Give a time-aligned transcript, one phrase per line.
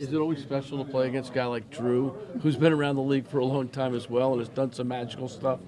[0.00, 3.02] Is it always special to play against a guy like Drew, who's been around the
[3.02, 5.60] league for a long time as well and has done some magical stuff?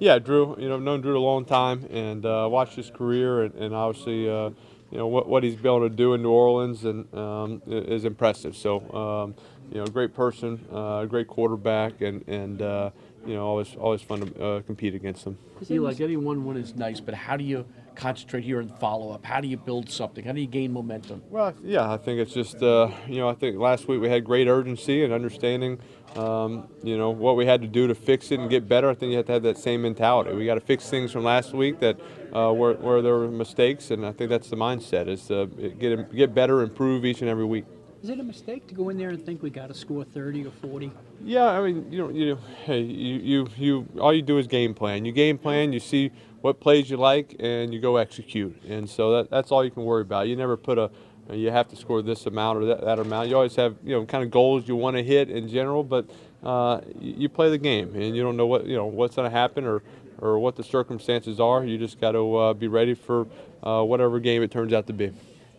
[0.00, 0.56] Yeah, Drew.
[0.58, 3.72] You know, I've known Drew a long time and uh, watched his career, and, and
[3.72, 4.50] obviously, uh,
[4.90, 8.04] you know, what, what he's been able to do in New Orleans and um, is
[8.04, 8.56] impressive.
[8.56, 9.36] So, um,
[9.70, 12.90] you know, great person, uh, great quarterback, and and uh,
[13.24, 15.38] you know, always always fun to uh, compete against him.
[15.62, 17.64] See, like any one win is nice, but how do you
[17.96, 19.24] concentrate here and follow up?
[19.24, 20.24] How do you build something?
[20.24, 21.22] How do you gain momentum?
[21.30, 24.24] Well, yeah, I think it's just uh, you know I think last week we had
[24.24, 25.78] great urgency and understanding.
[26.14, 28.88] Um, you know what we had to do to fix it and get better.
[28.88, 30.34] I think you have to have that same mentality.
[30.34, 31.98] We got to fix things from last week that
[32.32, 36.14] uh, where, where there were mistakes, and I think that's the mindset: is to get
[36.14, 37.64] get better, improve each and every week.
[38.02, 40.46] Is it a mistake to go in there and think we got to score 30
[40.46, 40.92] or 40?
[41.24, 44.46] Yeah, I mean, you know, you know, hey, you, you, you, all you do is
[44.46, 45.04] game plan.
[45.04, 46.12] You game plan, you see
[46.46, 48.62] what plays you like, and you go execute.
[48.68, 50.28] And so that, that's all you can worry about.
[50.28, 50.92] You never put a,
[51.32, 53.28] you have to score this amount or that, that amount.
[53.28, 56.08] You always have, you know, kind of goals you want to hit in general, but
[56.44, 59.36] uh, you, play the game, and you don't know what, you know, what's going to
[59.36, 59.82] happen or,
[60.20, 61.64] or what the circumstances are.
[61.64, 63.26] You just got to uh, be ready for
[63.64, 65.10] uh, whatever game it turns out to be.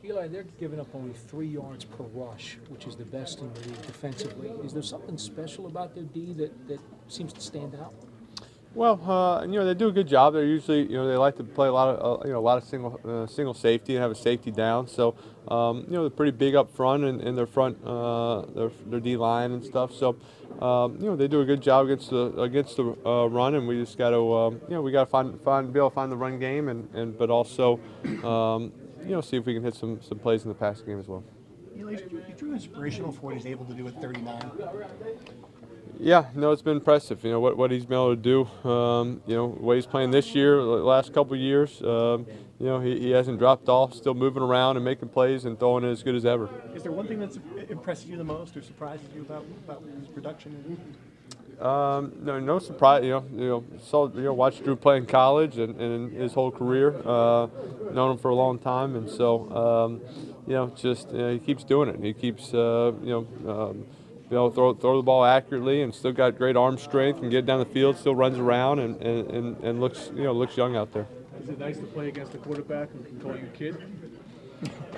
[0.06, 3.60] Eli, they're giving up only three yards per rush, which is the best in the
[3.60, 4.52] league defensively.
[4.64, 7.94] Is there something special about their D that, that seems to stand out?
[8.78, 10.34] Well, uh, you know they do a good job.
[10.34, 12.48] They're usually, you know, they like to play a lot of, uh, you know, a
[12.52, 14.88] lot of single uh, single safety and have a safety down.
[14.88, 15.16] So,
[15.48, 19.00] um, you know, they're pretty big up front and, in their front, uh, their, their
[19.00, 19.92] D line and stuff.
[19.96, 20.16] So,
[20.62, 23.68] um, you know, they do a good job against the against the uh, run, and
[23.68, 25.96] we just got to, um, you know, we got to find find be able to
[25.96, 27.80] find the run game, and, and but also,
[28.24, 31.00] um, you know, see if we can hit some some plays in the passing game
[31.00, 31.24] as well.
[31.76, 32.02] Eli, is
[32.38, 34.52] Drew inspirational for what he's able to do at 39?
[36.00, 37.24] Yeah, no, it's been impressive.
[37.24, 38.70] You know what, what he's been able to do.
[38.70, 41.82] Um, you know what he's playing this year, the last couple of years.
[41.82, 42.28] Um,
[42.60, 45.84] you know he, he hasn't dropped off, still moving around and making plays and throwing
[45.84, 46.50] it as good as ever.
[46.76, 50.08] Is there one thing that's impressed you the most or surprises you about, about his
[50.10, 50.80] production?
[51.60, 53.04] Um, no, no surprise.
[53.04, 56.34] You know, you know, saw you know, watched Drew play in college and, and his
[56.34, 56.96] whole career.
[57.04, 57.48] Uh,
[57.92, 60.02] known him for a long time, and so um,
[60.46, 62.00] you know, just you know, he keeps doing it.
[62.00, 63.52] He keeps uh, you know.
[63.52, 63.86] Um,
[64.30, 67.46] you know, throw, throw the ball accurately and still got great arm strength and get
[67.46, 70.92] down the field, still runs around and, and, and, looks, you know, looks young out
[70.92, 71.08] there.
[71.42, 73.78] Is it nice to play against a quarterback who can call you kid?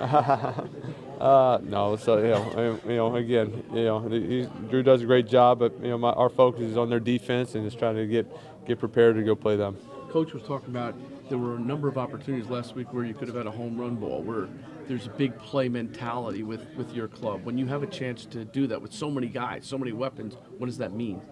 [0.00, 5.28] uh, no, so you know, you know, again, you know, he, Drew does a great
[5.28, 8.06] job, but you know, my, our focus is on their defense and just trying to
[8.06, 8.26] get
[8.66, 9.76] get prepared to go play them.
[10.10, 10.94] Coach was talking about
[11.28, 13.80] there were a number of opportunities last week where you could have had a home
[13.80, 14.48] run ball, where
[14.88, 17.44] there's a big play mentality with, with your club.
[17.44, 20.34] When you have a chance to do that with so many guys, so many weapons,
[20.58, 21.22] what does that mean?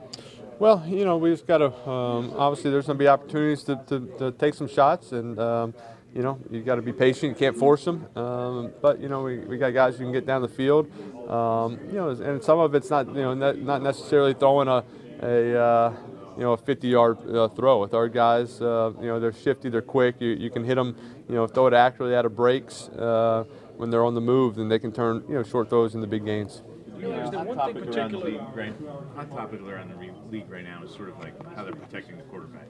[0.60, 3.80] Well, you know, we just got to, um, obviously, there's going to be opportunities to,
[3.88, 5.74] to, to, take some shots, and, um,
[6.14, 7.32] you know, you got to be patient.
[7.32, 8.06] You can't force them.
[8.16, 10.88] Um, but, you know, we, we got guys who can get down the field.
[11.28, 14.84] Um, you know, and some of it's not, you know, not necessarily throwing a,
[15.22, 15.96] a uh,
[16.38, 17.80] you know, a 50-yard uh, throw.
[17.80, 20.20] With our guys, uh, you know, they're shifty, they're quick.
[20.20, 20.96] You, you can hit them,
[21.28, 23.44] you know, throw it accurately out of breaks uh,
[23.76, 26.24] when they're on the move, then they can turn, you know, short throws into big
[26.24, 26.62] gains.
[26.96, 28.40] Yeah, is there one thing particularly?
[28.54, 28.74] Right,
[29.14, 32.24] hot topic around the league right now is sort of like how they're protecting the
[32.24, 32.66] quarterback.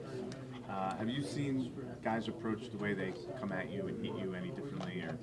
[0.69, 1.71] Uh, have you seen
[2.03, 5.17] guys approach the way they come at you and hit you any differently, or?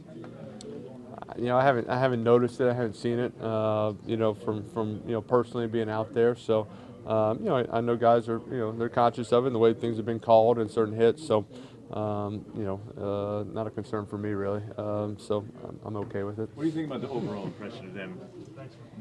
[1.36, 2.68] You know, I haven't I haven't noticed it.
[2.68, 3.32] I haven't seen it.
[3.40, 6.34] Uh, you know, from from you know personally being out there.
[6.34, 6.66] So,
[7.06, 9.54] um, you know, I, I, know guys are you know they're conscious of it and
[9.54, 11.24] the way things have been called and certain hits.
[11.24, 11.46] So,
[11.92, 14.62] um, you know, uh, not a concern for me really.
[14.76, 16.50] Um, so I'm, I'm, okay with it.
[16.54, 18.20] What do you think about the overall impression of them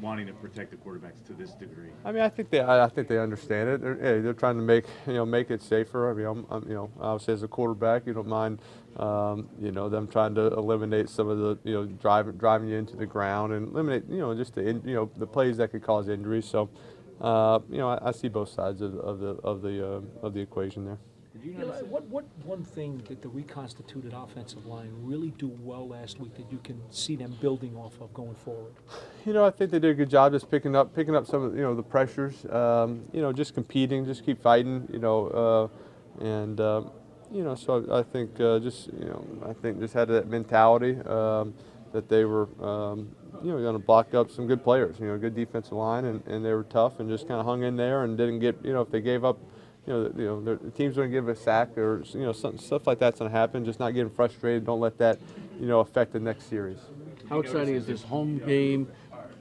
[0.00, 1.88] wanting to protect the quarterbacks to this degree?
[2.04, 3.80] I mean, I think they, I, I think they understand it.
[3.80, 6.10] They're, hey, they're trying to make, you know, make it safer.
[6.10, 8.60] I mean, I'm, I'm, you know, obviously as a quarterback, you don't mind,
[8.98, 12.76] um, you know, them trying to eliminate some of the, you know, driving driving you
[12.76, 15.82] into the ground and eliminate, you know, just the, you know, the plays that could
[15.82, 16.44] cause injuries.
[16.44, 16.70] So,
[17.20, 20.34] uh, you know, I, I, see both sides of, of the of the uh, of
[20.34, 20.98] the equation there.
[21.44, 26.34] Eli, what, what one thing did the reconstituted offensive line really do well last week
[26.34, 28.72] that you can see them building off of going forward?
[29.24, 31.42] You know, I think they did a good job just picking up picking up some
[31.42, 32.44] of you know the pressures.
[32.46, 34.88] Um, you know, just competing, just keep fighting.
[34.92, 35.70] You know,
[36.20, 36.90] uh, and um,
[37.32, 40.28] you know, so I, I think uh, just you know I think just had that
[40.28, 41.54] mentality um,
[41.96, 43.08] that they were um,
[43.42, 45.00] you know going to block up some good players.
[45.00, 47.62] You know, good defensive line, and, and they were tough and just kind of hung
[47.62, 49.38] in there and didn't get you know if they gave up
[49.86, 52.32] you know, the, you know, the team's going to give a sack or you know,
[52.32, 53.64] some, stuff like that's going to happen.
[53.64, 54.66] Just not getting frustrated.
[54.66, 55.18] Don't let that,
[55.60, 56.78] you know, affect the next series.
[57.28, 58.88] How exciting is this home game?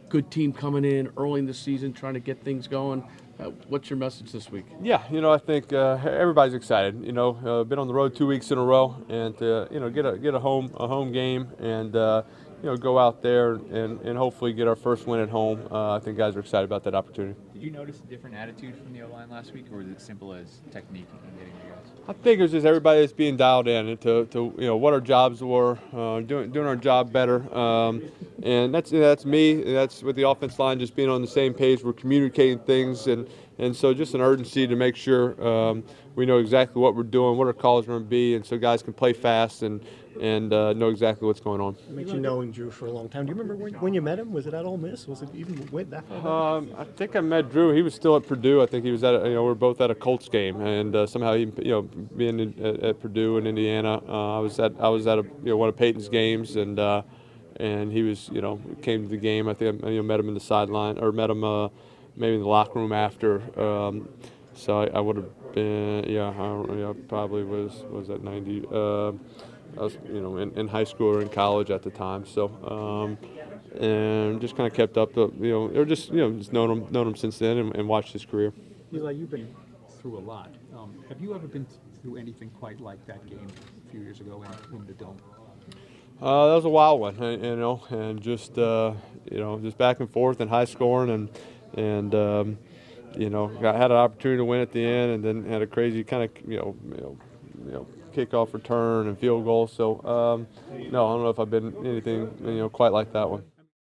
[0.09, 3.03] Good team coming in early in the season, trying to get things going.
[3.39, 4.65] Uh, what's your message this week?
[4.81, 7.03] Yeah, you know, I think uh, everybody's excited.
[7.03, 9.35] You know, uh, been on the road two weeks in a row, and
[9.71, 12.21] you know, get a get a home a home game, and uh,
[12.61, 15.67] you know, go out there and, and hopefully get our first win at home.
[15.71, 17.39] Uh, I think guys are excited about that opportunity.
[17.53, 20.01] Did you notice a different attitude from the O line last week, or was it
[20.01, 21.85] simple as technique and getting the guys?
[22.07, 24.93] I think it was just everybody that's being dialed in into to you know what
[24.93, 28.03] our jobs were, uh, doing doing our job better, um,
[28.43, 29.61] and that's that's me.
[29.61, 31.83] That's with the offense line just being on the same page.
[31.83, 33.27] We're communicating things, and
[33.57, 35.83] and so just an urgency to make sure um,
[36.15, 38.57] we know exactly what we're doing, what our calls are going to be, and so
[38.57, 39.83] guys can play fast and
[40.21, 41.75] and uh, know exactly what's going on.
[41.89, 43.25] Makes you knowing Drew for a long time.
[43.25, 44.31] Do you remember when, when you met him?
[44.31, 45.07] Was it at Ole Miss?
[45.07, 46.57] Was it even went that far?
[46.57, 47.73] Um, I think I met Drew.
[47.73, 48.61] He was still at Purdue.
[48.61, 50.61] I think he was at a, you know we are both at a Colts game,
[50.61, 54.39] and uh, somehow he you know being in, at, at Purdue and Indiana, uh, I
[54.39, 57.01] was at I was at a you know one of Peyton's games, and uh,
[57.57, 59.47] and he was you know came to the game.
[59.47, 61.69] I think I you know, met him in the sideline or met him uh,
[62.15, 63.41] maybe in the locker room after.
[63.59, 64.09] Um,
[64.55, 68.65] so I, I would have been yeah I yeah probably was was at 90.
[68.71, 69.09] Uh,
[69.77, 72.25] I was you know in, in high school or in college at the time.
[72.25, 72.47] So.
[72.65, 73.17] Um,
[73.79, 76.71] and just kind of kept up the, you know, or just, you know, just known
[76.71, 78.53] him, known him since then and, and watched his career.
[78.93, 79.53] Eli, you've been
[79.99, 80.53] through a lot.
[80.75, 81.65] Um, have you ever been
[82.01, 83.47] through anything quite like that game
[83.85, 85.17] a few years ago in, in the Dome?
[86.21, 88.93] Uh, that was a wild one, you know, and just, uh,
[89.29, 91.29] you know, just back and forth and high scoring and,
[91.73, 92.57] and, um,
[93.17, 95.67] you know, got, had an opportunity to win at the end and then had a
[95.67, 97.17] crazy kind of, you know, you know,
[97.65, 99.67] you know, kickoff return and field goal.
[99.67, 100.47] So, um,
[100.91, 103.43] no, I don't know if I've been anything, you know, quite like that one.